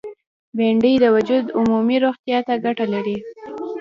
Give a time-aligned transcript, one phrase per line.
[0.57, 3.17] بېنډۍ د وجود عمومي روغتیا ته ګټه لري